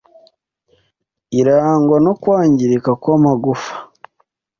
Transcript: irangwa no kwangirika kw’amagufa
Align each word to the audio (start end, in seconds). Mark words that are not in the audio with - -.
irangwa 1.39 1.97
no 2.05 2.13
kwangirika 2.21 2.91
kw’amagufa 3.01 3.73